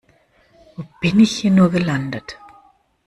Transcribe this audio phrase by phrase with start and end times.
[0.75, 2.39] Wo bin ich hier nur gelandet?